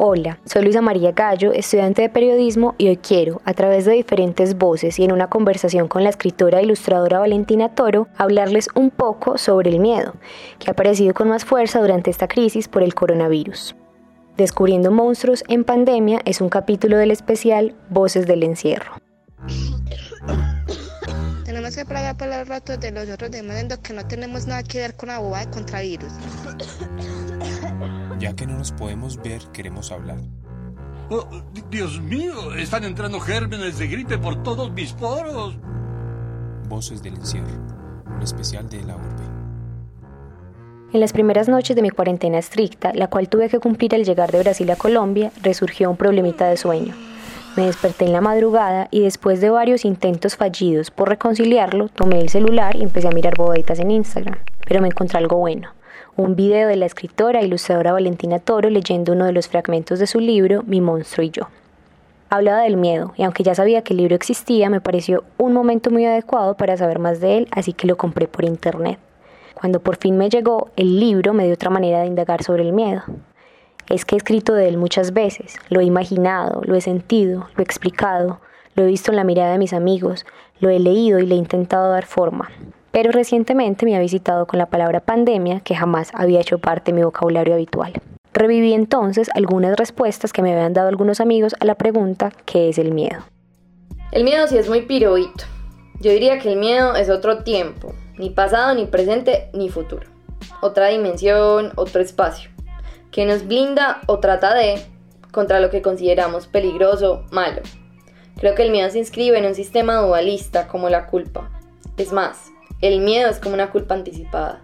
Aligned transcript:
Hola, 0.00 0.38
soy 0.44 0.62
Luisa 0.62 0.80
María 0.80 1.10
Gallo, 1.10 1.52
estudiante 1.52 2.02
de 2.02 2.08
periodismo 2.08 2.76
y 2.78 2.86
hoy 2.86 2.98
quiero, 2.98 3.42
a 3.44 3.52
través 3.52 3.84
de 3.84 3.94
diferentes 3.94 4.56
voces 4.56 4.96
y 5.00 5.02
en 5.02 5.10
una 5.10 5.28
conversación 5.28 5.88
con 5.88 6.04
la 6.04 6.10
escritora 6.10 6.60
e 6.60 6.62
ilustradora 6.62 7.18
Valentina 7.18 7.74
Toro, 7.74 8.06
hablarles 8.16 8.68
un 8.76 8.90
poco 8.90 9.38
sobre 9.38 9.70
el 9.70 9.80
miedo, 9.80 10.14
que 10.60 10.70
ha 10.70 10.70
aparecido 10.70 11.14
con 11.14 11.28
más 11.28 11.44
fuerza 11.44 11.80
durante 11.80 12.12
esta 12.12 12.28
crisis 12.28 12.68
por 12.68 12.84
el 12.84 12.94
coronavirus. 12.94 13.74
Descubriendo 14.36 14.92
monstruos 14.92 15.42
en 15.48 15.64
pandemia 15.64 16.20
es 16.24 16.40
un 16.40 16.48
capítulo 16.48 16.96
del 16.96 17.10
especial 17.10 17.74
Voces 17.90 18.28
del 18.28 18.44
Encierro. 18.44 18.92
Tenemos 21.44 21.74
que 21.74 21.84
pagar 21.84 22.16
por 22.16 22.28
los 22.28 22.46
ratos 22.46 22.78
de 22.78 22.92
los 22.92 23.08
otros 23.10 23.32
demandos 23.32 23.78
que 23.78 23.94
no 23.94 24.06
tenemos 24.06 24.46
nada 24.46 24.62
que 24.62 24.78
ver 24.78 24.94
con 24.94 25.08
la 25.08 25.18
boba 25.18 25.40
de 25.40 25.50
contravirus. 25.50 26.12
Ya 28.18 28.34
que 28.34 28.46
no 28.46 28.58
nos 28.58 28.72
podemos 28.72 29.16
ver, 29.22 29.40
queremos 29.52 29.92
hablar. 29.92 30.18
Oh, 31.10 31.24
Dios 31.70 32.00
mío, 32.00 32.52
están 32.54 32.84
entrando 32.84 33.20
gérmenes 33.20 33.78
de 33.78 33.86
gripe 33.86 34.18
por 34.18 34.42
todos 34.42 34.72
mis 34.72 34.92
poros. 34.92 35.56
Voces 36.68 37.02
del 37.02 37.14
encierro, 37.14 37.46
un 38.14 38.20
especial 38.20 38.68
de 38.68 38.82
la 38.82 38.96
urbe. 38.96 39.24
En 40.92 41.00
las 41.00 41.12
primeras 41.12 41.48
noches 41.48 41.76
de 41.76 41.82
mi 41.82 41.90
cuarentena 41.90 42.38
estricta, 42.38 42.92
la 42.92 43.08
cual 43.08 43.28
tuve 43.28 43.48
que 43.48 43.60
cumplir 43.60 43.94
al 43.94 44.04
llegar 44.04 44.32
de 44.32 44.40
Brasil 44.40 44.70
a 44.70 44.76
Colombia, 44.76 45.30
resurgió 45.42 45.88
un 45.90 45.96
problemita 45.96 46.48
de 46.48 46.56
sueño. 46.56 46.94
Me 47.56 47.66
desperté 47.66 48.04
en 48.04 48.12
la 48.12 48.20
madrugada 48.20 48.88
y 48.90 49.00
después 49.00 49.40
de 49.40 49.50
varios 49.50 49.84
intentos 49.84 50.36
fallidos 50.36 50.90
por 50.90 51.08
reconciliarlo, 51.08 51.88
tomé 51.88 52.20
el 52.20 52.30
celular 52.30 52.76
y 52.76 52.82
empecé 52.82 53.08
a 53.08 53.12
mirar 53.12 53.36
bodetas 53.36 53.78
en 53.78 53.90
Instagram. 53.90 54.38
Pero 54.66 54.80
me 54.80 54.88
encontré 54.88 55.18
algo 55.18 55.36
bueno 55.36 55.70
un 56.16 56.34
video 56.34 56.68
de 56.68 56.76
la 56.76 56.86
escritora 56.86 57.40
e 57.40 57.46
ilustradora 57.46 57.92
Valentina 57.92 58.38
Toro 58.38 58.70
leyendo 58.70 59.12
uno 59.12 59.24
de 59.24 59.32
los 59.32 59.48
fragmentos 59.48 59.98
de 59.98 60.06
su 60.06 60.20
libro 60.20 60.62
Mi 60.66 60.80
monstruo 60.80 61.24
y 61.24 61.30
yo. 61.30 61.48
Hablaba 62.30 62.62
del 62.62 62.76
miedo, 62.76 63.12
y 63.16 63.22
aunque 63.22 63.42
ya 63.42 63.54
sabía 63.54 63.82
que 63.82 63.94
el 63.94 63.98
libro 63.98 64.14
existía, 64.14 64.68
me 64.68 64.80
pareció 64.80 65.24
un 65.38 65.52
momento 65.52 65.90
muy 65.90 66.04
adecuado 66.04 66.56
para 66.56 66.76
saber 66.76 66.98
más 66.98 67.20
de 67.20 67.38
él, 67.38 67.48
así 67.52 67.72
que 67.72 67.86
lo 67.86 67.96
compré 67.96 68.28
por 68.28 68.44
internet. 68.44 68.98
Cuando 69.54 69.80
por 69.80 69.96
fin 69.96 70.18
me 70.18 70.28
llegó, 70.28 70.68
el 70.76 71.00
libro 71.00 71.32
me 71.32 71.44
dio 71.44 71.54
otra 71.54 71.70
manera 71.70 72.00
de 72.00 72.06
indagar 72.06 72.42
sobre 72.42 72.62
el 72.62 72.72
miedo. 72.72 73.02
Es 73.88 74.04
que 74.04 74.14
he 74.14 74.18
escrito 74.18 74.54
de 74.54 74.68
él 74.68 74.76
muchas 74.76 75.12
veces, 75.12 75.56
lo 75.68 75.80
he 75.80 75.84
imaginado, 75.84 76.62
lo 76.64 76.74
he 76.74 76.80
sentido, 76.80 77.48
lo 77.54 77.60
he 77.60 77.64
explicado, 77.64 78.40
lo 78.74 78.82
he 78.82 78.86
visto 78.86 79.10
en 79.10 79.16
la 79.16 79.24
mirada 79.24 79.52
de 79.52 79.58
mis 79.58 79.72
amigos, 79.72 80.26
lo 80.60 80.68
he 80.68 80.78
leído 80.78 81.18
y 81.18 81.26
le 81.26 81.34
he 81.34 81.38
intentado 81.38 81.90
dar 81.90 82.04
forma 82.04 82.50
pero 82.90 83.12
recientemente 83.12 83.86
me 83.86 83.96
ha 83.96 84.00
visitado 84.00 84.46
con 84.46 84.58
la 84.58 84.66
palabra 84.66 85.00
pandemia 85.00 85.60
que 85.60 85.74
jamás 85.74 86.10
había 86.14 86.40
hecho 86.40 86.58
parte 86.58 86.92
de 86.92 86.96
mi 86.96 87.04
vocabulario 87.04 87.54
habitual. 87.54 87.92
Reviví 88.32 88.72
entonces 88.72 89.28
algunas 89.34 89.76
respuestas 89.76 90.32
que 90.32 90.42
me 90.42 90.52
habían 90.52 90.72
dado 90.72 90.88
algunos 90.88 91.20
amigos 91.20 91.54
a 91.60 91.64
la 91.64 91.74
pregunta 91.74 92.32
¿qué 92.44 92.68
es 92.68 92.78
el 92.78 92.92
miedo? 92.92 93.24
El 94.12 94.24
miedo 94.24 94.46
sí 94.46 94.56
es 94.56 94.68
muy 94.68 94.82
piroito. 94.82 95.44
Yo 96.00 96.12
diría 96.12 96.38
que 96.38 96.52
el 96.52 96.58
miedo 96.58 96.94
es 96.94 97.10
otro 97.10 97.42
tiempo, 97.42 97.92
ni 98.16 98.30
pasado, 98.30 98.74
ni 98.74 98.86
presente, 98.86 99.50
ni 99.52 99.68
futuro. 99.68 100.06
Otra 100.60 100.86
dimensión, 100.88 101.72
otro 101.74 102.00
espacio, 102.00 102.50
que 103.10 103.26
nos 103.26 103.46
blinda 103.46 104.00
o 104.06 104.18
trata 104.18 104.54
de 104.54 104.80
contra 105.32 105.60
lo 105.60 105.70
que 105.70 105.82
consideramos 105.82 106.46
peligroso, 106.46 107.24
malo. 107.32 107.62
Creo 108.36 108.54
que 108.54 108.62
el 108.62 108.70
miedo 108.70 108.88
se 108.90 108.98
inscribe 108.98 109.38
en 109.38 109.46
un 109.46 109.54
sistema 109.54 109.96
dualista 109.96 110.68
como 110.68 110.88
la 110.88 111.06
culpa. 111.06 111.50
Es 111.96 112.12
más, 112.12 112.52
el 112.80 113.00
miedo 113.00 113.28
es 113.28 113.38
como 113.38 113.54
una 113.54 113.70
culpa 113.70 113.94
anticipada. 113.94 114.62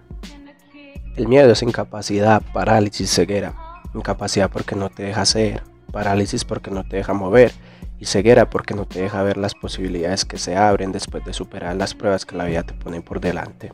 El 1.16 1.28
miedo 1.28 1.50
es 1.50 1.62
incapacidad, 1.62 2.42
parálisis, 2.52 3.10
ceguera. 3.10 3.54
Incapacidad 3.94 4.50
porque 4.50 4.76
no 4.76 4.90
te 4.90 5.04
deja 5.04 5.22
hacer, 5.22 5.62
parálisis 5.92 6.44
porque 6.44 6.70
no 6.70 6.84
te 6.84 6.96
deja 6.96 7.12
mover 7.12 7.52
y 8.00 8.06
ceguera 8.06 8.50
porque 8.50 8.74
no 8.74 8.86
te 8.86 9.00
deja 9.00 9.22
ver 9.22 9.36
las 9.36 9.54
posibilidades 9.54 10.24
que 10.24 10.38
se 10.38 10.56
abren 10.56 10.90
después 10.90 11.24
de 11.24 11.32
superar 11.32 11.76
las 11.76 11.94
pruebas 11.94 12.26
que 12.26 12.36
la 12.36 12.44
vida 12.44 12.64
te 12.64 12.74
pone 12.74 13.00
por 13.00 13.20
delante. 13.20 13.72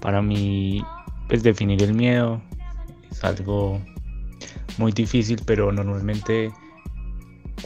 Para 0.00 0.22
mí, 0.22 0.82
pues 1.28 1.42
definir 1.42 1.82
el 1.82 1.94
miedo 1.94 2.40
es 3.10 3.22
algo 3.22 3.80
muy 4.78 4.92
difícil, 4.92 5.42
pero 5.44 5.72
normalmente 5.72 6.50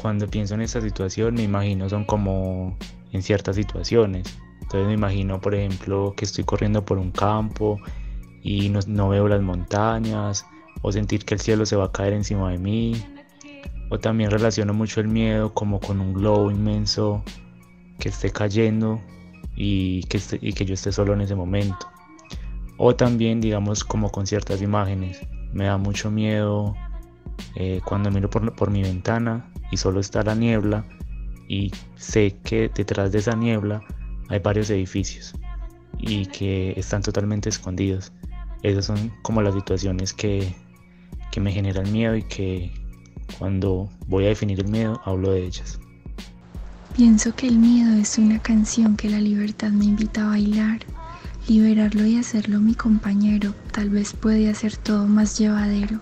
cuando 0.00 0.26
pienso 0.26 0.54
en 0.54 0.62
esta 0.62 0.80
situación 0.80 1.34
me 1.34 1.44
imagino 1.44 1.88
son 1.88 2.04
como 2.04 2.76
en 3.12 3.22
ciertas 3.22 3.54
situaciones 3.54 4.26
entonces 4.74 4.88
me 4.88 4.94
imagino, 4.94 5.40
por 5.40 5.54
ejemplo, 5.54 6.14
que 6.16 6.24
estoy 6.24 6.42
corriendo 6.42 6.84
por 6.84 6.98
un 6.98 7.12
campo 7.12 7.78
y 8.42 8.70
no, 8.70 9.08
veo 9.08 9.28
las 9.28 9.40
montañas, 9.40 10.44
o 10.82 10.90
sentir 10.90 11.24
que 11.24 11.34
el 11.34 11.40
cielo 11.40 11.64
se 11.64 11.76
va 11.76 11.84
a 11.84 11.92
caer 11.92 12.12
encima 12.12 12.50
de 12.50 12.58
mí, 12.58 13.00
o 13.88 14.00
también 14.00 14.32
relaciono 14.32 14.74
mucho 14.74 15.00
el 15.00 15.06
miedo 15.06 15.54
como 15.54 15.78
con 15.78 16.00
un 16.00 16.12
globo 16.12 16.50
inmenso 16.50 17.22
que 18.00 18.08
esté 18.08 18.30
cayendo 18.30 19.00
y 19.54 20.02
que, 20.08 20.20
y 20.40 20.52
que 20.52 20.64
yo 20.64 20.74
esté 20.74 20.90
solo 20.90 21.12
en 21.12 21.20
ese 21.20 21.36
momento. 21.36 21.86
O 22.76 22.96
también, 22.96 23.40
digamos, 23.40 23.84
como 23.84 24.10
con 24.10 24.26
ciertas 24.26 24.60
imágenes. 24.60 25.20
Me 25.52 25.66
da 25.66 25.76
mucho 25.76 26.10
miedo 26.10 26.74
eh, 27.54 27.80
cuando 27.84 28.10
miro 28.10 28.28
por, 28.28 28.52
por 28.56 28.72
mi 28.72 28.82
ventana 28.82 29.52
y 29.70 29.76
solo 29.76 30.00
está 30.00 30.24
la 30.24 30.34
niebla 30.34 30.84
y 31.46 31.70
sé 31.94 32.36
que 32.42 32.72
detrás 32.74 33.12
de 33.12 33.18
esa 33.18 33.36
niebla 33.36 33.80
hay 34.28 34.38
varios 34.38 34.70
edificios 34.70 35.34
y 35.98 36.26
que 36.26 36.74
están 36.76 37.02
totalmente 37.02 37.48
escondidos. 37.48 38.12
Esas 38.62 38.86
son 38.86 39.12
como 39.22 39.42
las 39.42 39.54
situaciones 39.54 40.12
que, 40.12 40.54
que 41.30 41.40
me 41.40 41.52
generan 41.52 41.90
miedo 41.92 42.16
y 42.16 42.22
que 42.22 42.72
cuando 43.38 43.88
voy 44.06 44.24
a 44.24 44.28
definir 44.28 44.60
el 44.60 44.68
miedo 44.68 45.00
hablo 45.04 45.32
de 45.32 45.44
ellas. 45.46 45.78
Pienso 46.96 47.34
que 47.34 47.48
el 47.48 47.58
miedo 47.58 47.94
es 48.00 48.18
una 48.18 48.40
canción 48.40 48.96
que 48.96 49.10
la 49.10 49.20
libertad 49.20 49.70
me 49.70 49.84
invita 49.86 50.24
a 50.24 50.28
bailar. 50.28 50.80
Liberarlo 51.48 52.06
y 52.06 52.16
hacerlo 52.18 52.60
mi 52.60 52.74
compañero 52.74 53.52
tal 53.72 53.90
vez 53.90 54.14
puede 54.14 54.48
hacer 54.48 54.76
todo 54.76 55.06
más 55.06 55.38
llevadero. 55.38 56.00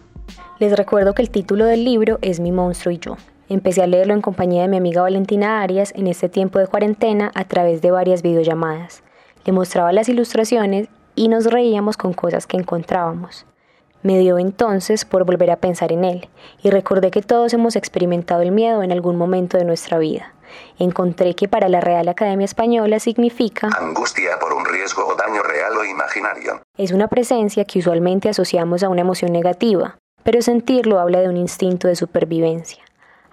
Les 0.60 0.76
recuerdo 0.76 1.14
que 1.14 1.22
el 1.22 1.30
título 1.30 1.64
del 1.64 1.84
libro 1.84 2.18
es 2.22 2.38
Mi 2.38 2.52
monstruo 2.52 2.94
y 2.94 2.98
yo, 2.98 3.16
Empecé 3.48 3.82
a 3.82 3.86
leerlo 3.86 4.14
en 4.14 4.22
compañía 4.22 4.62
de 4.62 4.68
mi 4.68 4.76
amiga 4.76 5.02
Valentina 5.02 5.62
Arias 5.62 5.92
en 5.96 6.06
este 6.06 6.28
tiempo 6.28 6.58
de 6.58 6.66
cuarentena 6.66 7.30
a 7.34 7.44
través 7.44 7.82
de 7.82 7.90
varias 7.90 8.22
videollamadas. 8.22 9.02
Le 9.44 9.52
mostraba 9.52 9.92
las 9.92 10.08
ilustraciones 10.08 10.88
y 11.14 11.28
nos 11.28 11.46
reíamos 11.46 11.96
con 11.96 12.12
cosas 12.12 12.46
que 12.46 12.56
encontrábamos. 12.56 13.46
Me 14.02 14.18
dio 14.18 14.38
entonces 14.38 15.04
por 15.04 15.24
volver 15.24 15.50
a 15.50 15.56
pensar 15.56 15.92
en 15.92 16.04
él 16.04 16.28
y 16.62 16.70
recordé 16.70 17.10
que 17.10 17.22
todos 17.22 17.52
hemos 17.52 17.76
experimentado 17.76 18.42
el 18.42 18.50
miedo 18.50 18.82
en 18.82 18.90
algún 18.90 19.16
momento 19.16 19.58
de 19.58 19.64
nuestra 19.64 19.98
vida. 19.98 20.34
Encontré 20.78 21.34
que 21.34 21.48
para 21.48 21.68
la 21.68 21.80
Real 21.80 22.08
Academia 22.08 22.44
Española 22.44 22.98
significa 22.98 23.68
angustia 23.78 24.38
por 24.40 24.52
un 24.52 24.64
riesgo 24.64 25.06
o 25.06 25.14
daño 25.14 25.42
real 25.42 25.76
o 25.76 25.84
imaginario. 25.84 26.62
Es 26.76 26.92
una 26.92 27.08
presencia 27.08 27.64
que 27.64 27.78
usualmente 27.78 28.28
asociamos 28.28 28.82
a 28.82 28.88
una 28.88 29.02
emoción 29.02 29.32
negativa, 29.32 29.98
pero 30.24 30.42
sentirlo 30.42 30.98
habla 30.98 31.20
de 31.20 31.28
un 31.28 31.36
instinto 31.36 31.88
de 31.88 31.96
supervivencia. 31.96 32.82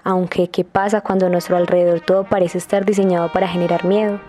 Aunque, 0.03 0.49
¿qué 0.49 0.63
pasa 0.63 1.01
cuando 1.01 1.25
a 1.25 1.29
nuestro 1.29 1.57
alrededor 1.57 2.01
todo 2.01 2.23
parece 2.23 2.57
estar 2.57 2.85
diseñado 2.85 3.31
para 3.31 3.47
generar 3.47 3.85
miedo? 3.85 4.19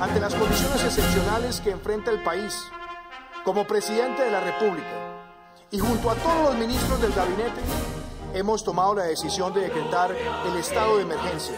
Ante 0.00 0.20
las 0.20 0.34
condiciones 0.34 0.84
excepcionales 0.84 1.60
que 1.60 1.70
enfrenta 1.70 2.10
el 2.10 2.22
país, 2.22 2.54
como 3.44 3.64
presidente 3.64 4.22
de 4.22 4.30
la 4.30 4.40
República 4.40 4.86
y 5.70 5.78
junto 5.78 6.10
a 6.10 6.14
todos 6.14 6.50
los 6.50 6.58
ministros 6.58 7.00
del 7.00 7.12
gabinete, 7.12 7.60
hemos 8.34 8.62
tomado 8.62 8.94
la 8.94 9.04
decisión 9.04 9.52
de 9.54 9.62
decretar 9.62 10.10
el 10.12 10.58
estado 10.58 10.96
de 10.96 11.02
emergencia. 11.02 11.56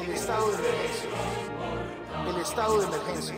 El 0.00 0.10
estado 0.10 0.48
de 0.50 0.54
emergencia. 0.56 1.10
El 2.28 2.40
estado 2.40 2.78
de 2.78 2.86
emergencia. 2.86 3.34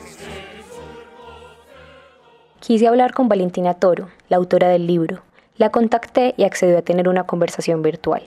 Quise 2.60 2.86
hablar 2.86 3.14
con 3.14 3.28
Valentina 3.28 3.74
Toro, 3.74 4.08
la 4.28 4.36
autora 4.36 4.68
del 4.68 4.86
libro, 4.86 5.22
la 5.60 5.68
contacté 5.68 6.32
y 6.38 6.44
accedió 6.44 6.78
a 6.78 6.82
tener 6.82 7.06
una 7.06 7.24
conversación 7.24 7.82
virtual. 7.82 8.22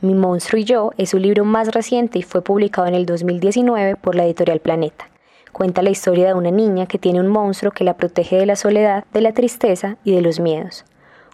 Mi 0.00 0.14
monstruo 0.14 0.58
y 0.58 0.64
yo 0.64 0.92
es 0.96 1.10
su 1.10 1.18
libro 1.18 1.44
más 1.44 1.68
reciente 1.68 2.18
y 2.18 2.22
fue 2.22 2.40
publicado 2.40 2.88
en 2.88 2.94
el 2.94 3.04
2019 3.04 3.96
por 3.96 4.14
la 4.14 4.24
editorial 4.24 4.60
Planeta. 4.60 5.10
Cuenta 5.52 5.82
la 5.82 5.90
historia 5.90 6.28
de 6.28 6.32
una 6.32 6.50
niña 6.50 6.86
que 6.86 6.98
tiene 6.98 7.20
un 7.20 7.28
monstruo 7.28 7.70
que 7.70 7.84
la 7.84 7.98
protege 7.98 8.36
de 8.36 8.46
la 8.46 8.56
soledad, 8.56 9.04
de 9.12 9.20
la 9.20 9.34
tristeza 9.34 9.98
y 10.04 10.14
de 10.14 10.22
los 10.22 10.40
miedos. 10.40 10.86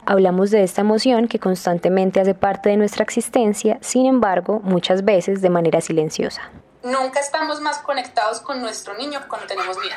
Hablamos 0.05 0.51
de 0.51 0.65
esta 0.65 0.81
emoción 0.81 1.29
que 1.29 1.39
constantemente 1.39 2.19
hace 2.19 2.35
parte 2.35 2.71
de 2.71 2.77
nuestra 2.77 3.05
existencia, 3.05 3.79
sin 3.83 4.07
embargo, 4.07 4.59
muchas 4.65 5.05
veces 5.05 5.43
de 5.43 5.51
manera 5.51 5.81
silenciosa. 5.81 6.43
Nunca 6.83 7.21
estamos 7.21 7.61
más 7.61 7.79
conectados 7.79 8.41
con 8.41 8.61
nuestro 8.61 8.99
niño 8.99 9.21
que 9.21 9.29
cuando 9.29 9.47
tenemos 9.47 9.79
miedo. 9.79 9.95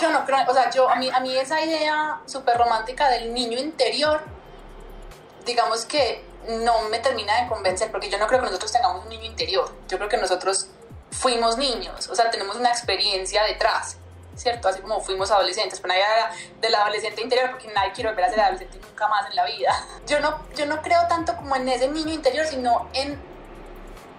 Yo 0.00 0.10
no 0.10 0.24
creo, 0.24 0.38
o 0.48 0.54
sea, 0.54 0.70
yo, 0.70 0.88
a 0.88 0.96
mí, 0.96 1.10
a 1.10 1.20
mí 1.20 1.36
esa 1.36 1.60
idea 1.60 2.20
súper 2.24 2.56
romántica 2.56 3.10
del 3.10 3.34
niño 3.34 3.58
interior 3.58 4.35
digamos 5.46 5.86
que 5.86 6.22
no 6.48 6.82
me 6.90 6.98
termina 6.98 7.42
de 7.42 7.48
convencer, 7.48 7.90
porque 7.90 8.10
yo 8.10 8.18
no 8.18 8.26
creo 8.26 8.40
que 8.40 8.46
nosotros 8.46 8.72
tengamos 8.72 9.04
un 9.04 9.08
niño 9.08 9.24
interior, 9.24 9.72
yo 9.88 9.96
creo 9.96 10.08
que 10.08 10.16
nosotros 10.18 10.68
fuimos 11.10 11.56
niños, 11.56 12.08
o 12.08 12.14
sea, 12.14 12.30
tenemos 12.30 12.56
una 12.56 12.70
experiencia 12.70 13.42
detrás. 13.44 13.96
¿cierto? 14.36 14.68
Así 14.68 14.80
como 14.80 15.00
fuimos 15.00 15.30
adolescentes, 15.30 15.80
pero 15.80 15.94
nadie 15.94 16.04
era 16.04 16.30
del 16.60 16.74
adolescente 16.74 17.22
interior 17.22 17.50
porque 17.50 17.68
nadie 17.68 17.92
quiere 17.92 18.10
volver 18.10 18.26
a 18.26 18.30
ser 18.30 18.40
adolescente 18.40 18.78
nunca 18.86 19.08
más 19.08 19.30
en 19.30 19.36
la 19.36 19.46
vida. 19.46 19.74
Yo 20.06 20.20
no, 20.20 20.46
yo 20.54 20.66
no 20.66 20.82
creo 20.82 21.00
tanto 21.08 21.34
como 21.36 21.56
en 21.56 21.68
ese 21.68 21.88
niño 21.88 22.12
interior, 22.12 22.46
sino 22.46 22.88
en, 22.92 23.18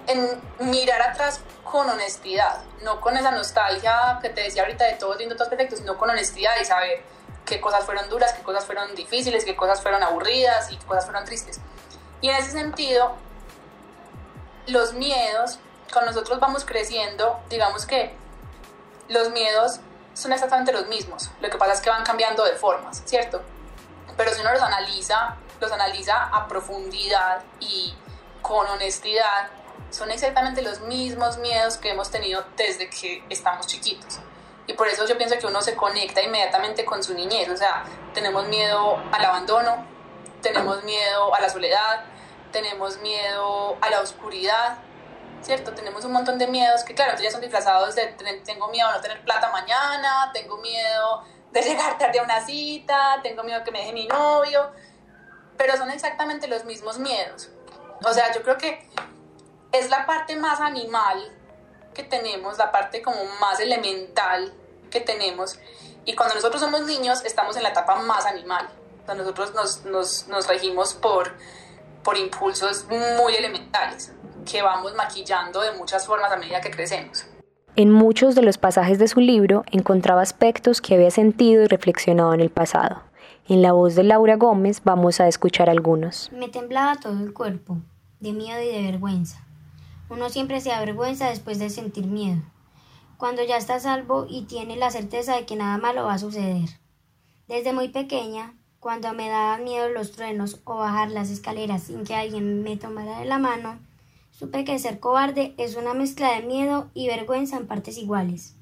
en 0.08 0.42
mirar 0.60 1.02
atrás 1.02 1.42
con 1.64 1.90
honestidad, 1.90 2.64
no 2.82 3.00
con 3.00 3.16
esa 3.16 3.32
nostalgia 3.32 4.20
que 4.22 4.30
te 4.30 4.42
decía 4.42 4.64
ahorita 4.64 4.86
de 4.86 4.94
todos 4.94 5.18
lindo, 5.18 5.36
todos 5.36 5.50
perfectos, 5.50 5.80
sino 5.80 5.98
con 5.98 6.10
honestidad 6.10 6.54
y 6.60 6.66
saber 6.66 7.04
qué 7.48 7.60
cosas 7.62 7.86
fueron 7.86 8.10
duras, 8.10 8.34
qué 8.34 8.44
cosas 8.44 8.66
fueron 8.66 8.94
difíciles, 8.94 9.46
qué 9.46 9.56
cosas 9.56 9.82
fueron 9.82 10.04
aburridas 10.04 10.72
y 10.72 10.78
qué 10.78 10.86
cosas 10.86 11.06
fueron 11.06 11.26
tristes. 11.26 11.60
Y 12.22 12.30
en 12.30 12.36
ese 12.36 12.52
sentido, 12.52 13.16
los 14.68 14.94
miedos, 14.94 15.58
con 15.92 16.06
nosotros 16.06 16.40
vamos 16.40 16.66
creciendo, 16.66 17.40
digamos 17.50 17.86
que 17.86 18.14
los 19.08 19.32
miedos 19.32 19.80
son 20.14 20.34
exactamente 20.34 20.74
los 20.74 20.88
mismos. 20.88 21.32
Lo 21.40 21.50
que 21.50 21.58
pasa 21.58 21.74
es 21.74 21.82
que 21.82 21.90
van 21.90 22.04
cambiando 22.04 22.44
de 22.44 22.54
formas, 22.54 23.02
¿cierto? 23.06 23.42
Pero 24.18 24.34
si 24.34 24.42
uno 24.42 24.52
los 24.52 24.62
analiza, 24.62 25.38
los 25.62 25.72
analiza 25.72 26.24
a 26.26 26.48
profundidad 26.48 27.44
y 27.60 27.96
con 28.42 28.68
honestidad, 28.68 29.50
son 29.90 30.12
exactamente 30.12 30.62
los 30.62 30.82
mismos 30.82 31.38
miedos 31.38 31.78
que 31.78 31.92
hemos 31.92 32.12
tenido 32.12 32.44
desde 32.58 32.90
que 32.90 33.24
estamos 33.30 33.68
chiquitos. 33.68 34.20
Y 34.68 34.74
por 34.74 34.88
eso 34.88 35.08
yo 35.08 35.18
pienso 35.18 35.38
que 35.40 35.48
uno 35.48 35.62
se 35.62 35.75
conecta 35.75 36.22
inmediatamente 36.22 36.84
con 36.84 37.02
su 37.02 37.14
niñez. 37.14 37.50
O 37.50 37.56
sea, 37.56 37.86
tenemos 38.14 38.48
miedo 38.48 39.02
al 39.12 39.25
abandono, 39.25 39.88
tenemos 40.42 40.84
miedo 40.84 41.34
a 41.34 41.40
la 41.40 41.50
soledad, 41.50 42.04
tenemos 42.52 43.00
miedo 43.00 43.78
a 43.80 43.90
la 43.90 44.02
oscuridad, 44.02 44.78
¿cierto? 45.42 45.74
Tenemos 45.74 46.04
un 46.04 46.12
montón 46.12 46.38
de 46.38 46.48
miedos 46.48 46.84
que, 46.84 46.94
claro, 46.94 47.18
ya 47.18 47.31
son 47.31 47.42
disfrazados 47.42 47.96
de 47.96 48.08
tengo 48.46 48.68
miedo 48.68 48.88
a 48.88 48.96
no 48.96 49.02
tener 49.02 49.24
plata 49.24 49.50
mañana, 49.52 50.31
tengo 50.34 50.58
miedo 50.58 51.24
de 51.52 51.62
llegar 51.64 51.98
tarde 51.98 52.19
a 52.19 52.24
una 52.24 52.46
cita, 52.46 53.19
tengo 53.24 53.44
miedo 53.44 53.64
que 53.64 53.72
me 53.72 53.80
deje 53.80 53.94
mi 53.94 54.08
novio, 54.08 54.72
pero 55.58 55.78
son 55.78 55.92
exactamente 55.92 56.48
los 56.48 56.66
mismos 56.66 57.00
miedos. 57.00 57.50
O 58.04 58.14
sea, 58.14 58.34
yo 58.34 58.44
creo 58.44 58.58
que 58.58 58.90
es 59.72 59.90
la 59.90 60.06
parte 60.06 60.36
más 60.36 60.60
animal 60.60 61.37
que 61.98 62.04
tenemos, 62.04 62.58
la 62.58 62.72
parte 62.72 63.02
como 63.02 63.18
más 63.42 63.60
elemental 63.60 64.54
que 64.90 65.02
tenemos. 65.02 65.60
Y 66.06 66.16
cuando 66.16 66.36
nosotros 66.36 66.62
somos 66.62 66.84
niños, 66.84 67.26
estamos 67.26 67.58
en 67.58 67.64
la 67.64 67.70
etapa 67.70 67.96
más 67.96 68.26
animal. 68.26 68.70
nosotros 69.08 69.54
nos, 69.54 69.84
nos, 69.86 70.28
nos 70.28 70.48
regimos 70.48 70.94
por, 70.94 71.34
por 72.04 72.18
impulsos 72.18 72.86
muy 72.86 73.36
elementales 73.36 74.14
que 74.50 74.62
vamos 74.62 74.94
maquillando 74.96 75.60
de 75.62 75.74
muchas 75.74 76.06
formas 76.06 76.32
a 76.32 76.38
medida 76.38 76.62
que 76.62 76.72
crecemos. 76.72 77.26
En 77.76 77.92
muchos 77.92 78.36
de 78.36 78.42
los 78.42 78.58
pasajes 78.58 79.00
de 79.00 79.08
su 79.08 79.20
libro 79.20 79.64
encontraba 79.72 80.22
aspectos 80.22 80.82
que 80.82 80.96
había 80.96 81.12
sentido 81.12 81.64
y 81.64 81.68
reflexionado 81.68 82.34
en 82.34 82.42
el 82.42 82.50
pasado. 82.50 83.04
En 83.50 83.62
la 83.62 83.72
voz 83.72 83.96
de 83.96 84.04
Laura 84.04 84.36
Gómez 84.36 84.82
vamos 84.84 85.20
a 85.20 85.28
escuchar 85.28 85.70
algunos. 85.70 86.32
Me 86.32 86.50
temblaba 86.50 86.96
todo 86.96 87.20
el 87.20 87.34
cuerpo, 87.34 87.78
de 88.20 88.34
miedo 88.34 88.62
y 88.62 88.68
de 88.68 88.92
vergüenza. 88.92 89.47
Uno 90.09 90.30
siempre 90.30 90.62
se 90.62 90.71
avergüenza 90.71 91.30
después 91.30 91.59
de 91.59 91.69
sentir 91.69 92.07
miedo, 92.07 92.42
cuando 93.18 93.44
ya 93.44 93.57
está 93.57 93.80
salvo 93.80 94.25
y 94.30 94.44
tiene 94.44 94.75
la 94.77 94.92
certeza 94.92 95.36
de 95.36 95.45
que 95.45 95.56
nada 95.56 95.77
malo 95.77 96.06
va 96.06 96.13
a 96.13 96.19
suceder. 96.19 96.69
Desde 97.48 97.74
muy 97.74 97.89
pequeña, 97.89 98.56
cuando 98.80 99.13
me 99.13 99.30
daban 99.30 99.63
miedo 99.63 99.89
los 99.89 100.12
truenos 100.12 100.62
o 100.63 100.75
bajar 100.75 101.12
las 101.12 101.30
escaleras 101.30 101.83
sin 101.83 102.04
que 102.04 102.15
alguien 102.15 102.63
me 102.63 102.77
tomara 102.77 103.19
de 103.19 103.25
la 103.25 103.39
mano, 103.39 103.80
Supe 104.38 104.65
que 104.65 104.77
ser 104.77 105.00
cobarde 105.00 105.56
es 105.57 105.75
una 105.77 105.95
mezcla 105.95 106.36
de 106.36 106.45
miedo 106.45 106.92
y 106.94 107.07
vergüenza 107.07 107.57
en 107.57 107.65
partes 107.65 107.98
iguales. 107.98 108.56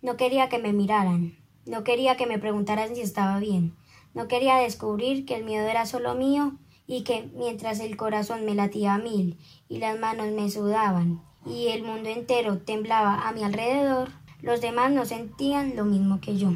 No 0.00 0.16
quería 0.16 0.48
que 0.48 0.60
me 0.60 0.72
miraran, 0.72 1.36
no 1.64 1.82
quería 1.82 2.16
que 2.16 2.26
me 2.26 2.38
preguntaran 2.38 2.94
si 2.94 3.00
estaba 3.00 3.40
bien, 3.40 3.74
no 4.14 4.28
quería 4.28 4.54
descubrir 4.58 5.26
que 5.26 5.34
el 5.34 5.42
miedo 5.42 5.66
era 5.66 5.84
solo 5.84 6.14
mío 6.14 6.52
y 6.86 7.02
que 7.02 7.28
mientras 7.34 7.80
el 7.80 7.96
corazón 7.96 8.44
me 8.44 8.54
latía 8.54 8.98
mil 8.98 9.38
y 9.68 9.78
las 9.78 9.98
manos 9.98 10.28
me 10.28 10.50
sudaban 10.50 11.22
y 11.44 11.68
el 11.68 11.82
mundo 11.82 12.08
entero 12.08 12.58
temblaba 12.58 13.28
a 13.28 13.32
mi 13.32 13.44
alrededor, 13.44 14.10
los 14.42 14.60
demás 14.60 14.92
no 14.92 15.04
sentían 15.04 15.76
lo 15.76 15.84
mismo 15.84 16.20
que 16.20 16.36
yo. 16.36 16.50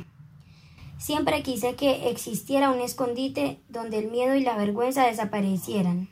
Siempre 0.98 1.42
quise 1.42 1.76
que 1.76 2.10
existiera 2.10 2.70
un 2.70 2.80
escondite 2.80 3.60
donde 3.68 3.98
el 3.98 4.10
miedo 4.10 4.34
y 4.34 4.42
la 4.42 4.56
vergüenza 4.56 5.06
desaparecieran. 5.06 6.08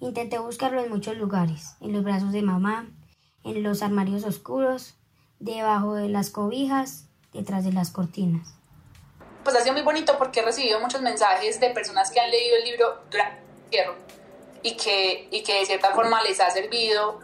Intenté 0.00 0.38
buscarlo 0.38 0.82
en 0.82 0.90
muchos 0.90 1.16
lugares, 1.16 1.76
en 1.80 1.92
los 1.92 2.02
brazos 2.02 2.32
de 2.32 2.42
mamá, 2.42 2.90
en 3.44 3.62
los 3.62 3.82
armarios 3.82 4.24
oscuros, 4.24 4.94
debajo 5.38 5.94
de 5.94 6.08
las 6.08 6.30
cobijas, 6.30 7.06
detrás 7.32 7.64
de 7.64 7.72
las 7.72 7.90
cortinas. 7.90 8.54
Pues 9.44 9.54
ha 9.54 9.60
sido 9.60 9.74
muy 9.74 9.82
bonito 9.82 10.18
porque 10.18 10.40
he 10.40 10.44
recibido 10.44 10.80
muchos 10.80 11.02
mensajes 11.02 11.60
de 11.60 11.70
personas 11.70 12.10
que 12.10 12.18
han 12.18 12.30
leído 12.30 12.56
el 12.56 12.64
libro 12.64 13.02
durante 13.10 13.45
y 14.62 14.76
que, 14.76 15.28
y 15.30 15.42
que 15.42 15.60
de 15.60 15.66
cierta 15.66 15.90
forma 15.94 16.22
les 16.22 16.40
ha 16.40 16.50
servido 16.50 17.20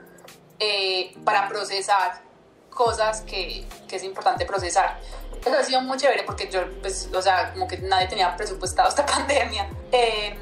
eh, 0.58 1.14
para 1.24 1.48
procesar 1.48 2.22
cosas 2.70 3.22
que, 3.22 3.64
que, 3.88 3.96
es 3.96 4.04
importante 4.04 4.46
procesar. 4.46 4.98
Eso 5.44 5.58
ha 5.58 5.64
sido 5.64 5.80
muy 5.82 5.98
chévere 5.98 6.22
porque 6.22 6.48
yo, 6.48 6.60
pues, 6.80 7.10
o 7.12 7.20
sea, 7.20 7.52
como 7.52 7.66
que 7.66 7.78
nadie 7.78 8.06
tenía 8.08 8.36
presupuestado 8.36 8.88
esta 8.88 9.04
pandemia. 9.06 9.68
Eh, 9.90 10.38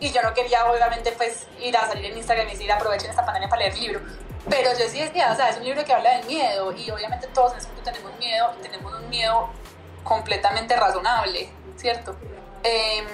y 0.00 0.10
yo 0.10 0.20
no 0.22 0.34
quería 0.34 0.68
obviamente 0.70 1.12
pues 1.12 1.46
ir 1.60 1.76
a 1.76 1.86
salir 1.86 2.06
en 2.06 2.18
Instagram 2.18 2.48
y 2.48 2.52
decir 2.52 2.72
aprovechen 2.72 3.10
esta 3.10 3.24
pandemia 3.24 3.48
para 3.48 3.62
leer 3.62 3.74
el 3.74 3.80
libro. 3.80 4.00
Pero 4.48 4.70
yo 4.76 4.88
sí 4.88 4.98
decía, 4.98 5.30
o 5.32 5.36
sea, 5.36 5.50
es 5.50 5.58
un 5.58 5.64
libro 5.64 5.84
que 5.84 5.92
habla 5.92 6.16
del 6.16 6.26
miedo 6.26 6.72
y 6.72 6.90
obviamente 6.90 7.28
todos 7.28 7.52
en 7.52 7.58
ese 7.58 7.68
momento 7.68 7.92
tenemos 7.92 8.18
miedo 8.18 8.52
y 8.58 8.62
tenemos 8.62 8.94
un 8.94 9.08
miedo 9.08 9.50
completamente 10.02 10.74
razonable, 10.74 11.48
¿cierto? 11.76 12.16
Eh, 12.64 13.04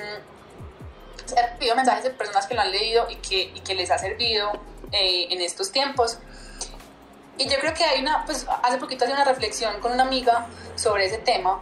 he 1.33 1.43
recibido 1.43 1.77
mensajes 1.77 2.05
de 2.05 2.11
personas 2.11 2.47
que 2.47 2.55
lo 2.55 2.61
han 2.61 2.71
leído 2.71 3.07
y 3.09 3.17
que, 3.17 3.53
y 3.55 3.61
que 3.61 3.75
les 3.75 3.91
ha 3.91 3.99
servido 3.99 4.53
eh, 4.93 5.27
en 5.31 5.41
estos 5.41 5.73
tiempos. 5.73 6.19
Y 7.37 7.49
yo 7.49 7.59
creo 7.61 7.73
que 7.75 7.85
hay 7.85 8.01
una, 8.01 8.25
pues 8.25 8.47
hace 8.63 8.79
poquito 8.79 9.05
hacía 9.05 9.15
una 9.15 9.25
reflexión 9.25 9.81
con 9.81 9.93
una 9.93 10.03
amiga 10.03 10.47
sobre 10.75 11.07
ese 11.07 11.19
tema 11.19 11.61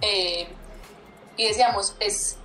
eh, 0.00 0.48
y 1.36 1.48
decíamos, 1.48 1.94
es, 2.00 2.38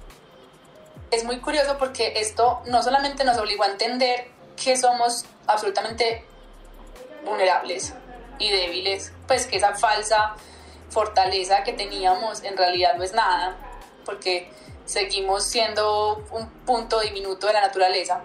es 1.09 1.23
muy 1.23 1.39
curioso 1.39 1.77
porque 1.77 2.13
esto 2.17 2.61
no 2.65 2.83
solamente 2.83 3.23
nos 3.23 3.37
obligó 3.37 3.63
a 3.63 3.67
entender 3.67 4.27
que 4.61 4.75
somos 4.75 5.25
absolutamente 5.47 6.25
vulnerables 7.25 7.93
y 8.39 8.49
débiles, 8.49 9.13
pues 9.27 9.45
que 9.45 9.57
esa 9.57 9.75
falsa 9.75 10.35
fortaleza 10.89 11.63
que 11.63 11.73
teníamos 11.73 12.43
en 12.43 12.57
realidad 12.57 12.95
no 12.97 13.03
es 13.03 13.13
nada, 13.13 13.55
porque 14.05 14.51
seguimos 14.85 15.43
siendo 15.43 16.23
un 16.31 16.47
punto 16.65 16.99
diminuto 16.99 17.47
de 17.47 17.53
la 17.53 17.61
naturaleza. 17.61 18.21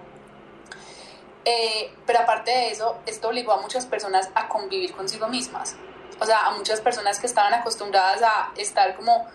Eh, 1.45 1.95
pero 2.05 2.21
aparte 2.21 2.51
de 2.51 2.71
eso, 2.71 2.99
esto 3.07 3.29
obligó 3.29 3.53
a 3.53 3.61
muchas 3.61 3.87
personas 3.87 4.31
a 4.35 4.49
convivir 4.49 4.95
consigo 4.95 5.29
mismas. 5.29 5.77
O 6.21 6.27
sea, 6.27 6.47
a 6.47 6.51
muchas 6.53 6.81
personas 6.81 7.21
que 7.21 7.27
estaban 7.27 7.55
acostumbradas 7.55 8.23
a 8.23 8.53
estar 8.57 8.97
como 8.97 9.27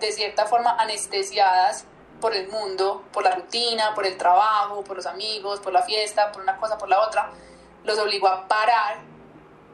de 0.00 0.10
cierta 0.10 0.46
forma 0.46 0.74
anestesiadas 0.78 1.84
por 2.20 2.34
el 2.34 2.48
mundo, 2.48 3.04
por 3.12 3.22
la 3.22 3.34
rutina, 3.34 3.94
por 3.94 4.06
el 4.06 4.16
trabajo, 4.16 4.82
por 4.82 4.96
los 4.96 5.06
amigos, 5.06 5.60
por 5.60 5.72
la 5.72 5.82
fiesta, 5.82 6.32
por 6.32 6.42
una 6.42 6.56
cosa, 6.56 6.76
por 6.76 6.88
la 6.88 7.00
otra, 7.00 7.30
los 7.84 7.98
obligó 7.98 8.28
a 8.28 8.48
parar 8.48 8.98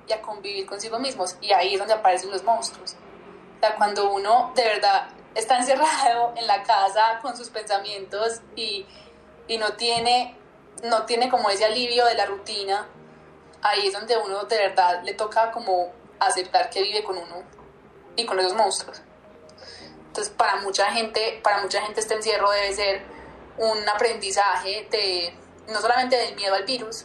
y 0.06 0.12
a 0.12 0.20
convivir 0.20 0.66
consigo 0.66 0.98
mismos. 0.98 1.36
Y 1.40 1.52
ahí 1.52 1.74
es 1.74 1.78
donde 1.78 1.94
aparecen 1.94 2.30
los 2.30 2.42
monstruos. 2.44 2.94
O 3.56 3.60
sea, 3.60 3.74
cuando 3.76 4.10
uno 4.10 4.52
de 4.54 4.64
verdad 4.64 5.08
está 5.36 5.58
encerrado 5.58 6.32
en 6.34 6.46
la 6.46 6.62
casa 6.62 7.18
con 7.20 7.36
sus 7.36 7.50
pensamientos 7.50 8.40
y, 8.56 8.86
y 9.46 9.58
no, 9.58 9.74
tiene, 9.74 10.36
no 10.82 11.04
tiene 11.04 11.28
como 11.28 11.50
ese 11.50 11.66
alivio 11.66 12.06
de 12.06 12.14
la 12.14 12.26
rutina, 12.26 12.88
ahí 13.62 13.86
es 13.86 13.92
donde 13.92 14.16
uno 14.16 14.44
de 14.44 14.56
verdad 14.56 15.02
le 15.04 15.12
toca 15.12 15.52
como 15.52 15.92
aceptar 16.18 16.70
que 16.70 16.82
vive 16.82 17.04
con 17.04 17.18
uno 17.18 17.42
y 18.16 18.24
con 18.24 18.40
esos 18.40 18.54
monstruos. 18.54 19.02
Entonces, 20.06 20.32
para 20.34 20.56
mucha 20.56 20.90
gente, 20.92 21.40
para 21.44 21.60
mucha 21.60 21.82
gente 21.82 22.00
este 22.00 22.14
encierro 22.14 22.50
debe 22.50 22.72
ser 22.72 23.02
un 23.58 23.86
aprendizaje 23.86 24.88
de 24.90 25.38
no 25.68 25.80
solamente 25.80 26.16
del 26.16 26.34
miedo 26.34 26.54
al 26.54 26.64
virus, 26.64 27.04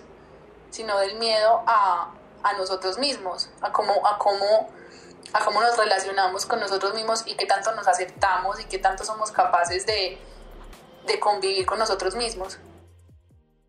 sino 0.70 0.98
del 1.00 1.16
miedo 1.16 1.64
a, 1.68 2.14
a 2.44 2.54
nosotros 2.54 2.98
mismos, 2.98 3.50
a 3.60 3.74
cómo, 3.74 4.08
a 4.08 4.18
cómo 4.18 4.70
a 5.34 5.46
cómo 5.46 5.62
nos 5.62 5.78
relacionamos 5.78 6.46
con 6.46 6.60
nosotros 6.60 6.94
mismos 6.94 7.24
y 7.26 7.36
qué 7.36 7.46
tanto 7.46 7.74
nos 7.76 7.88
aceptamos 7.88 8.60
y 8.60 8.66
qué 8.66 8.78
tanto 8.78 9.04
somos 9.04 9.32
capaces 9.32 9.86
de, 9.86 10.18
de, 11.08 11.20
convivir 11.20 11.66
con 11.66 11.80
nosotros 11.80 12.16
mismos. 12.16 12.60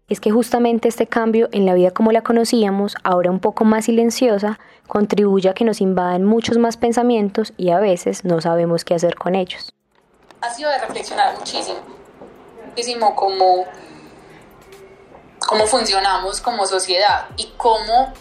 Es 0.08 0.20
que 0.20 0.30
justamente 0.30 0.88
este 0.88 1.06
cambio 1.06 1.48
en 1.52 1.64
la 1.64 1.74
vida 1.74 1.92
como 1.92 2.12
la 2.12 2.22
conocíamos, 2.22 2.96
ahora 3.04 3.30
un 3.30 3.40
poco 3.40 3.64
más 3.64 3.86
silenciosa, 3.86 4.58
contribuye 4.88 5.48
a 5.48 5.54
que 5.54 5.64
nos 5.64 5.80
invaden 5.80 6.24
muchos 6.24 6.58
más 6.58 6.76
pensamientos 6.76 7.52
y 7.56 7.70
a 7.70 7.78
veces 7.78 8.24
no 8.24 8.40
sabemos 8.40 8.84
qué 8.84 8.94
hacer 8.94 9.14
con 9.14 9.34
ellos. 9.34 9.72
Ha 10.40 10.52
sido 10.52 10.70
de 10.70 10.78
reflexionar 10.78 11.38
muchísimo, 11.38 11.78
muchísimo 12.66 13.14
cómo, 13.14 13.64
cómo 15.46 15.66
funcionamos 15.66 16.40
como 16.40 16.66
sociedad 16.66 17.26
y 17.36 17.52
cómo 17.56 18.12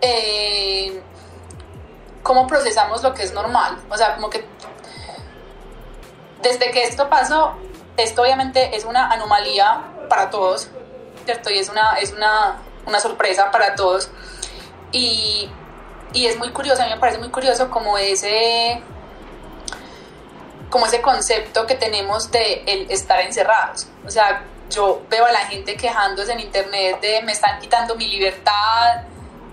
eh, 0.00 1.02
cómo 2.24 2.48
procesamos 2.48 3.04
lo 3.04 3.14
que 3.14 3.22
es 3.22 3.32
normal. 3.32 3.80
O 3.90 3.96
sea, 3.96 4.16
como 4.16 4.30
que 4.30 4.44
desde 6.42 6.72
que 6.72 6.82
esto 6.82 7.08
pasó, 7.08 7.54
esto 7.96 8.22
obviamente 8.22 8.74
es 8.74 8.84
una 8.84 9.12
anomalía 9.12 9.84
para 10.08 10.30
todos, 10.30 10.68
¿cierto? 11.24 11.50
Y 11.50 11.58
es 11.58 11.68
una, 11.68 11.98
es 12.00 12.12
una, 12.12 12.56
una 12.86 12.98
sorpresa 12.98 13.52
para 13.52 13.76
todos. 13.76 14.10
Y, 14.90 15.50
y, 16.12 16.26
es 16.26 16.36
muy 16.38 16.50
curioso, 16.50 16.82
a 16.82 16.86
mí 16.86 16.92
me 16.92 16.98
parece 16.98 17.18
muy 17.18 17.30
curioso 17.30 17.70
como 17.70 17.98
ese, 17.98 18.82
como 20.70 20.86
ese 20.86 21.02
concepto 21.02 21.66
que 21.66 21.74
tenemos 21.74 22.30
de 22.30 22.62
el 22.66 22.90
estar 22.90 23.20
encerrados. 23.20 23.86
O 24.06 24.10
sea, 24.10 24.44
yo 24.70 25.02
veo 25.10 25.26
a 25.26 25.32
la 25.32 25.40
gente 25.40 25.76
quejándose 25.76 26.32
en 26.32 26.40
internet 26.40 27.00
de 27.00 27.22
me 27.22 27.32
están 27.32 27.58
quitando 27.60 27.96
mi 27.96 28.08
libertad, 28.08 29.02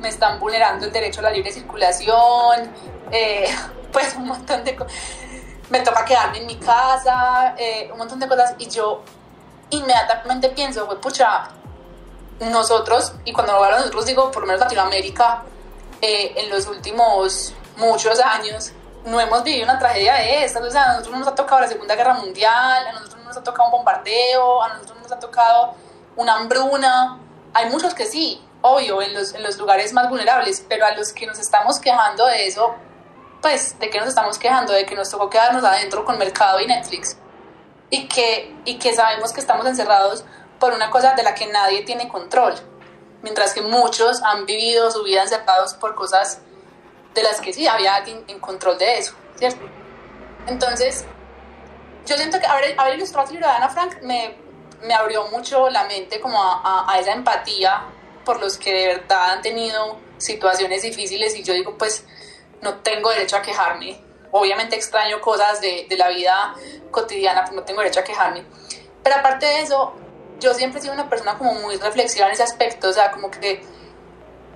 me 0.02 0.10
están 0.10 0.40
vulnerando 0.40 0.86
el 0.86 0.92
derecho 0.92 1.20
a 1.20 1.24
la 1.24 1.32
libre 1.32 1.52
circulación, 1.52 2.74
eh, 3.12 3.48
pues 3.92 4.16
un 4.16 4.28
montón 4.28 4.64
de 4.64 4.76
cosas. 4.76 4.94
Me 5.70 5.80
toca 5.80 6.04
quedarme 6.04 6.40
en 6.40 6.48
mi 6.48 6.58
casa, 6.58 7.56
eh, 7.58 7.90
un 7.92 7.98
montón 7.98 8.20
de 8.20 8.28
cosas. 8.28 8.56
Y 8.58 8.68
yo 8.70 9.04
inmediatamente 9.70 10.50
pienso, 10.50 10.86
pues 10.86 11.00
pucha, 11.00 11.48
nosotros, 12.42 13.14
y 13.24 13.32
cuando 13.32 13.54
lo 13.54 13.64
hablo 13.64 13.78
nosotros 13.78 14.06
digo, 14.06 14.32
por 14.32 14.42
lo 14.42 14.48
menos 14.48 14.60
Latinoamérica, 14.60 15.44
eh, 16.02 16.34
en 16.36 16.50
los 16.50 16.68
últimos 16.68 17.54
muchos 17.78 18.20
años, 18.20 18.74
no 19.06 19.20
hemos 19.20 19.44
vivido 19.44 19.64
una 19.64 19.80
tragedia 19.80 20.16
de 20.16 20.44
estas. 20.44 20.64
O 20.64 20.70
sea, 20.70 20.84
a 20.84 20.94
nosotros 20.94 21.20
nos 21.20 21.28
ha 21.28 21.36
tocado 21.36 21.62
la 21.62 21.68
Segunda 21.68 21.96
Guerra 21.96 22.16
Mundial, 22.16 22.88
a 22.88 22.92
nosotros 22.94 23.24
nos 23.24 23.38
ha 23.38 23.44
tocado 23.44 23.66
un 23.70 23.72
bombardeo, 23.72 24.62
a 24.62 24.70
nosotros 24.74 25.00
nos 25.02 25.12
ha 25.12 25.20
tocado 25.20 25.76
una 26.16 26.36
hambruna. 26.36 27.20
Hay 27.54 27.70
muchos 27.70 27.94
que 27.94 28.06
sí, 28.06 28.44
obvio, 28.62 29.02
en 29.02 29.14
los, 29.14 29.34
en 29.34 29.44
los 29.44 29.58
lugares 29.58 29.94
más 29.94 30.10
vulnerables, 30.10 30.66
pero 30.68 30.86
a 30.86 30.92
los 30.92 31.14
que 31.14 31.26
nos 31.26 31.40
estamos 31.40 31.80
quejando 31.80 32.26
de 32.26 32.48
eso, 32.48 32.76
pues, 33.42 33.78
¿de 33.80 33.90
qué 33.90 34.00
nos 34.00 34.10
estamos 34.10 34.38
quejando? 34.38 34.74
De 34.74 34.86
que 34.86 34.96
nos 34.96 35.10
tocó 35.10 35.30
quedarnos 35.30 35.64
adentro 35.64 36.06
con 36.06 36.18
Mercado 36.18 36.60
y 36.60 36.68
Netflix. 36.68 37.18
Y 37.90 38.08
que, 38.08 38.56
y 38.66 38.78
que 38.78 38.94
sabemos 38.94 39.34
que 39.34 39.42
estamos 39.42 39.66
encerrados 39.66 40.24
por 40.60 40.74
una 40.74 40.90
cosa 40.90 41.14
de 41.14 41.24
la 41.24 41.34
que 41.34 41.48
nadie 41.48 41.84
tiene 41.84 42.08
control. 42.08 42.54
Mientras 43.22 43.54
que 43.54 43.62
muchos 43.62 44.22
han 44.24 44.46
vivido 44.46 44.90
su 44.92 45.04
vida 45.04 45.24
encerrados 45.24 45.74
por 45.74 45.96
cosas 45.96 46.40
de 47.14 47.24
las 47.24 47.42
que 47.42 47.52
sí 47.52 47.68
había 47.68 47.96
alguien 47.96 48.24
en 48.28 48.40
control 48.40 48.78
de 48.78 49.00
eso, 49.00 49.14
¿cierto? 49.36 49.66
Entonces, 50.48 51.06
yo 52.06 52.16
siento 52.16 52.40
que 52.40 52.46
haber, 52.46 52.80
haber 52.80 52.96
ilustrado 52.96 53.28
el 53.28 53.34
libro 53.34 53.48
de 53.48 53.54
Ana 53.54 53.70
Frank 53.70 54.02
me, 54.02 54.38
me 54.84 54.94
abrió 54.94 55.28
mucho 55.28 55.70
la 55.70 55.84
mente 55.86 56.20
como 56.20 56.42
a, 56.42 56.86
a, 56.92 57.00
esa 57.00 57.12
empatía 57.12 57.84
por 58.24 58.40
los 58.40 58.58
que 58.58 58.74
de 58.74 58.88
verdad 58.88 59.32
han 59.32 59.42
tenido 59.42 60.00
situaciones 60.18 60.84
difíciles 60.84 61.36
y 61.36 61.44
yo 61.44 61.54
digo, 61.54 61.78
pues 61.78 62.06
no 62.62 62.76
tengo 62.76 63.10
derecho 63.10 63.38
a 63.38 63.42
quejarme. 63.42 64.00
Obviamente 64.32 64.76
extraño 64.76 65.20
cosas 65.20 65.60
de, 65.62 65.88
de 65.90 65.98
la 65.98 66.10
vida 66.10 66.56
cotidiana, 66.90 67.44
pero 67.44 67.58
no 67.58 67.64
tengo 67.64 67.82
derecho 67.82 68.00
a 68.00 68.04
quejarme. 68.04 68.46
Pero 69.04 69.16
aparte 69.18 69.46
de 69.46 69.62
eso, 69.62 69.94
yo 70.40 70.54
siempre 70.54 70.80
he 70.80 70.82
sido 70.82 70.94
una 70.94 71.10
persona 71.10 71.38
como 71.38 71.54
muy 71.56 71.78
reflexiva 71.78 72.28
en 72.28 72.34
ese 72.34 72.44
aspecto, 72.44 72.90
o 72.90 72.94
sea, 72.94 73.12
como 73.12 73.30
que 73.30 73.64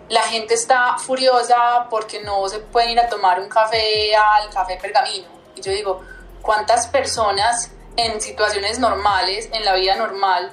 la 0.10 0.22
gente 0.22 0.54
está 0.54 0.98
furiosa 0.98 1.88
porque 1.90 2.22
no 2.22 2.48
se 2.48 2.60
pueden 2.60 2.92
ir 2.92 3.00
a 3.00 3.10
tomar 3.10 3.40
un 3.40 3.50
café 3.50 4.16
al 4.16 4.50
café 4.50 4.78
pergamino. 4.82 5.28
Y 5.56 5.62
yo 5.62 5.72
digo, 5.72 6.02
¿cuántas 6.42 6.88
personas 6.88 7.72
en 7.98 8.22
situaciones 8.22 8.80
normales, 8.80 9.50
en 9.52 9.66
la 9.66 9.74
vida 9.74 9.96
normal, 9.96 10.52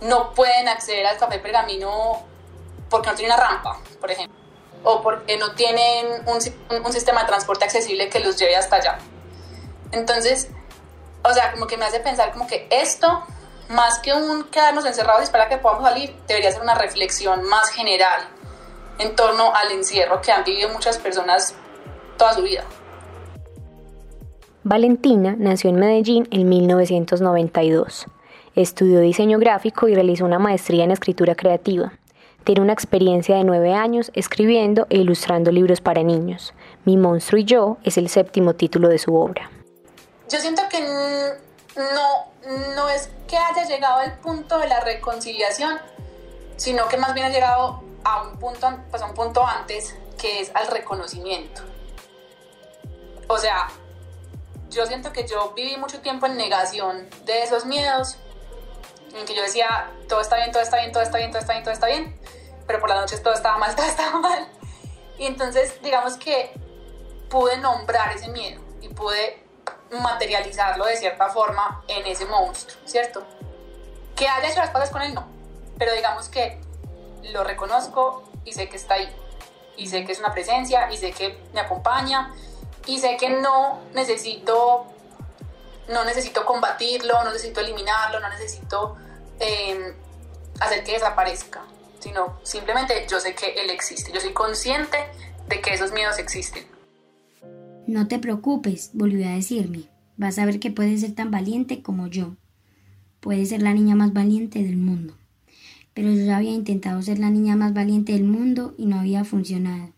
no 0.00 0.32
pueden 0.34 0.68
acceder 0.68 1.06
al 1.06 1.16
café 1.16 1.38
pergamino 1.38 2.22
porque 2.92 3.10
no 3.10 3.16
tienen 3.16 3.34
una 3.34 3.44
rampa, 3.44 3.78
por 4.00 4.10
ejemplo? 4.10 4.38
O 4.84 5.02
porque 5.02 5.36
no 5.36 5.52
tienen 5.54 6.22
un, 6.26 6.84
un 6.84 6.92
sistema 6.92 7.22
de 7.22 7.26
transporte 7.26 7.64
accesible 7.64 8.08
que 8.08 8.20
los 8.20 8.36
lleve 8.38 8.54
hasta 8.54 8.76
allá. 8.76 8.98
Entonces, 9.90 10.48
o 11.24 11.32
sea, 11.32 11.52
como 11.52 11.66
que 11.66 11.76
me 11.76 11.84
hace 11.84 12.00
pensar 12.00 12.32
como 12.32 12.46
que 12.46 12.66
esto, 12.70 13.24
más 13.68 13.98
que 13.98 14.12
un 14.12 14.44
quedarnos 14.44 14.84
encerrados 14.84 15.22
y 15.22 15.24
esperar 15.24 15.46
a 15.46 15.50
que 15.50 15.58
podamos 15.58 15.84
salir, 15.84 16.14
debería 16.28 16.52
ser 16.52 16.62
una 16.62 16.74
reflexión 16.74 17.44
más 17.44 17.70
general 17.70 18.28
en 18.98 19.16
torno 19.16 19.54
al 19.54 19.72
encierro 19.72 20.20
que 20.20 20.32
han 20.32 20.44
vivido 20.44 20.68
muchas 20.68 20.98
personas 20.98 21.54
toda 22.16 22.34
su 22.34 22.42
vida. 22.42 22.64
Valentina 24.64 25.34
nació 25.38 25.70
en 25.70 25.76
Medellín 25.76 26.28
en 26.30 26.48
1992. 26.48 28.06
Estudió 28.54 29.00
diseño 29.00 29.38
gráfico 29.38 29.88
y 29.88 29.94
realizó 29.94 30.24
una 30.24 30.38
maestría 30.38 30.84
en 30.84 30.90
escritura 30.92 31.34
creativa. 31.34 31.92
Tiene 32.44 32.60
una 32.60 32.72
experiencia 32.72 33.36
de 33.36 33.44
nueve 33.44 33.72
años 33.74 34.10
escribiendo 34.14 34.86
e 34.90 34.96
ilustrando 34.96 35.52
libros 35.52 35.80
para 35.80 36.02
niños. 36.02 36.54
Mi 36.84 36.96
monstruo 36.96 37.40
y 37.40 37.44
yo 37.44 37.76
es 37.84 37.96
el 37.98 38.08
séptimo 38.08 38.54
título 38.54 38.88
de 38.88 38.98
su 38.98 39.14
obra. 39.14 39.48
Yo 40.28 40.38
siento 40.40 40.62
que 40.68 40.80
no, 40.80 42.74
no 42.74 42.88
es 42.88 43.10
que 43.28 43.36
haya 43.36 43.64
llegado 43.64 44.00
al 44.00 44.18
punto 44.18 44.58
de 44.58 44.66
la 44.66 44.80
reconciliación, 44.80 45.78
sino 46.56 46.88
que 46.88 46.96
más 46.96 47.14
bien 47.14 47.26
ha 47.26 47.30
llegado 47.30 47.82
a 48.04 48.22
un 48.22 48.38
punto, 48.38 48.68
pues 48.90 49.02
a 49.02 49.06
un 49.06 49.14
punto 49.14 49.46
antes, 49.46 49.96
que 50.20 50.40
es 50.40 50.50
al 50.54 50.66
reconocimiento. 50.66 51.62
O 53.28 53.38
sea, 53.38 53.68
yo 54.68 54.84
siento 54.86 55.12
que 55.12 55.26
yo 55.28 55.52
viví 55.54 55.76
mucho 55.76 56.00
tiempo 56.00 56.26
en 56.26 56.36
negación 56.36 57.08
de 57.24 57.44
esos 57.44 57.66
miedos, 57.66 58.18
en 59.14 59.26
que 59.26 59.34
yo 59.34 59.42
decía, 59.42 59.90
todo 60.08 60.20
está 60.20 60.36
bien, 60.36 60.52
todo 60.52 60.62
está 60.62 60.78
bien, 60.78 60.92
todo 60.92 61.02
está 61.02 61.18
bien, 61.18 61.30
todo 61.30 61.40
está 61.40 61.52
bien, 61.52 61.64
todo 61.64 61.74
está 61.74 61.86
bien, 61.86 62.20
pero 62.66 62.80
por 62.80 62.88
las 62.88 63.00
noches 63.00 63.22
todo 63.22 63.34
estaba 63.34 63.58
mal, 63.58 63.74
todo 63.76 63.86
estaba 63.86 64.18
mal. 64.18 64.48
Y 65.18 65.26
entonces, 65.26 65.80
digamos 65.82 66.16
que 66.16 66.52
pude 67.28 67.56
nombrar 67.58 68.14
ese 68.14 68.28
miedo 68.28 68.60
y 68.80 68.88
pude 68.88 69.42
materializarlo 69.90 70.84
de 70.86 70.96
cierta 70.96 71.28
forma 71.28 71.84
en 71.88 72.06
ese 72.06 72.24
monstruo, 72.26 72.80
¿cierto? 72.84 73.24
Que 74.16 74.28
haya 74.28 74.48
hecho 74.48 74.60
las 74.60 74.70
cosas 74.70 74.90
con 74.90 75.02
él, 75.02 75.14
no. 75.14 75.26
Pero 75.78 75.92
digamos 75.92 76.28
que 76.28 76.60
lo 77.30 77.44
reconozco 77.44 78.24
y 78.44 78.52
sé 78.52 78.68
que 78.68 78.76
está 78.76 78.94
ahí. 78.94 79.08
Y 79.76 79.88
sé 79.88 80.04
que 80.04 80.12
es 80.12 80.18
una 80.18 80.32
presencia 80.32 80.90
y 80.90 80.96
sé 80.96 81.12
que 81.12 81.38
me 81.52 81.60
acompaña 81.60 82.34
y 82.86 82.98
sé 82.98 83.16
que 83.16 83.30
no 83.30 83.80
necesito 83.94 84.86
no 85.92 86.04
necesito 86.04 86.44
combatirlo, 86.44 87.22
no 87.24 87.32
necesito 87.32 87.60
eliminarlo, 87.60 88.20
no 88.20 88.28
necesito 88.30 88.96
em, 89.38 89.94
hacer 90.60 90.84
que 90.84 90.92
desaparezca, 90.92 91.64
sino 92.00 92.38
simplemente 92.42 93.06
yo 93.10 93.20
sé 93.20 93.34
que 93.34 93.54
él 93.62 93.70
existe, 93.70 94.12
yo 94.12 94.20
soy 94.20 94.32
consciente 94.32 94.98
de 95.48 95.60
que 95.60 95.74
esos 95.74 95.92
miedos 95.92 96.18
existen. 96.18 96.64
No 97.86 98.08
te 98.08 98.18
preocupes, 98.18 98.90
volvió 98.92 99.26
a 99.28 99.32
decirme, 99.32 99.90
vas 100.16 100.38
a 100.38 100.46
ver 100.46 100.60
que 100.60 100.70
puedes 100.70 101.00
ser 101.00 101.14
tan 101.14 101.30
valiente 101.30 101.82
como 101.82 102.06
yo. 102.06 102.36
Puedes 103.20 103.50
ser 103.50 103.62
la 103.62 103.72
niña 103.72 103.94
más 103.94 104.12
valiente 104.12 104.62
del 104.62 104.76
mundo 104.76 105.14
pero 105.94 106.10
yo 106.12 106.34
había 106.34 106.52
intentado 106.52 107.02
ser 107.02 107.18
la 107.18 107.30
niña 107.30 107.56
más 107.56 107.74
valiente 107.74 108.12
del 108.12 108.24
mundo 108.24 108.74
y 108.78 108.86
no 108.86 108.98
había 108.98 109.24
funcionado. 109.24 109.92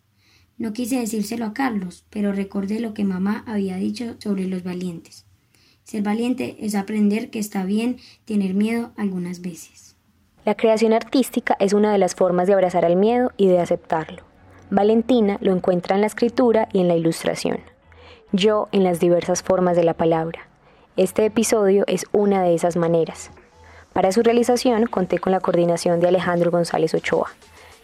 No 0.56 0.72
quise 0.72 0.98
decírselo 0.98 1.46
a 1.46 1.54
Carlos, 1.54 2.04
pero 2.10 2.32
recordé 2.32 2.80
lo 2.80 2.94
que 2.94 3.04
mamá 3.04 3.44
había 3.46 3.76
dicho 3.76 4.16
sobre 4.18 4.46
los 4.46 4.62
valientes. 4.62 5.26
Ser 5.84 6.02
valiente 6.02 6.56
es 6.60 6.74
aprender 6.74 7.28
que 7.28 7.38
está 7.38 7.62
bien 7.62 7.98
tener 8.24 8.54
miedo 8.54 8.92
algunas 8.96 9.42
veces. 9.42 9.96
La 10.46 10.54
creación 10.54 10.94
artística 10.94 11.56
es 11.60 11.74
una 11.74 11.92
de 11.92 11.98
las 11.98 12.14
formas 12.14 12.46
de 12.46 12.54
abrazar 12.54 12.86
al 12.86 12.96
miedo 12.96 13.32
y 13.36 13.48
de 13.48 13.60
aceptarlo. 13.60 14.22
Valentina 14.70 15.36
lo 15.42 15.52
encuentra 15.52 15.94
en 15.94 16.00
la 16.00 16.06
escritura 16.06 16.68
y 16.72 16.80
en 16.80 16.88
la 16.88 16.96
ilustración. 16.96 17.58
Yo 18.32 18.68
en 18.72 18.82
las 18.82 18.98
diversas 18.98 19.42
formas 19.42 19.76
de 19.76 19.84
la 19.84 19.92
palabra. 19.92 20.48
Este 20.96 21.26
episodio 21.26 21.84
es 21.86 22.06
una 22.12 22.42
de 22.42 22.54
esas 22.54 22.76
maneras. 22.76 23.30
Para 23.92 24.10
su 24.10 24.22
realización 24.22 24.86
conté 24.86 25.18
con 25.18 25.32
la 25.32 25.40
coordinación 25.40 26.00
de 26.00 26.08
Alejandro 26.08 26.50
González 26.50 26.94
Ochoa. 26.94 27.30